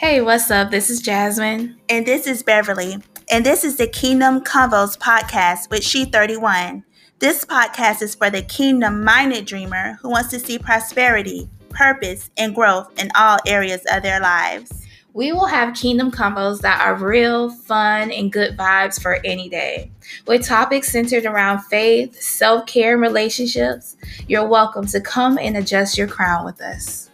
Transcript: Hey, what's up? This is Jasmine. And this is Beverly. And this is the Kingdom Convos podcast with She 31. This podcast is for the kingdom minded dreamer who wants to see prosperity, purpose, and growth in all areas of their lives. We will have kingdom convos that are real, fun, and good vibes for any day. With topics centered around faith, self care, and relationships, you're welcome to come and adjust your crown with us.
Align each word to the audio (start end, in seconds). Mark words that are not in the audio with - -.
Hey, 0.00 0.22
what's 0.22 0.50
up? 0.50 0.70
This 0.70 0.88
is 0.88 1.02
Jasmine. 1.02 1.78
And 1.90 2.06
this 2.06 2.26
is 2.26 2.42
Beverly. 2.42 2.96
And 3.30 3.44
this 3.44 3.64
is 3.64 3.76
the 3.76 3.86
Kingdom 3.86 4.40
Convos 4.40 4.96
podcast 4.96 5.68
with 5.68 5.84
She 5.84 6.06
31. 6.06 6.82
This 7.18 7.44
podcast 7.44 8.00
is 8.00 8.14
for 8.14 8.30
the 8.30 8.40
kingdom 8.40 9.04
minded 9.04 9.44
dreamer 9.44 9.98
who 10.00 10.08
wants 10.08 10.30
to 10.30 10.38
see 10.40 10.58
prosperity, 10.58 11.50
purpose, 11.68 12.30
and 12.38 12.54
growth 12.54 12.98
in 12.98 13.10
all 13.14 13.40
areas 13.46 13.82
of 13.92 14.02
their 14.02 14.20
lives. 14.20 14.86
We 15.12 15.32
will 15.32 15.44
have 15.44 15.76
kingdom 15.76 16.10
convos 16.10 16.62
that 16.62 16.80
are 16.80 16.94
real, 16.94 17.50
fun, 17.50 18.10
and 18.10 18.32
good 18.32 18.56
vibes 18.56 18.98
for 18.98 19.20
any 19.22 19.50
day. 19.50 19.90
With 20.26 20.46
topics 20.46 20.90
centered 20.90 21.26
around 21.26 21.58
faith, 21.64 22.18
self 22.22 22.64
care, 22.64 22.94
and 22.94 23.02
relationships, 23.02 23.98
you're 24.28 24.48
welcome 24.48 24.86
to 24.86 25.00
come 25.02 25.36
and 25.36 25.58
adjust 25.58 25.98
your 25.98 26.08
crown 26.08 26.46
with 26.46 26.62
us. 26.62 27.10